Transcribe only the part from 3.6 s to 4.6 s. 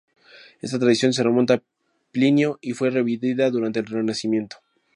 el Renacimiento.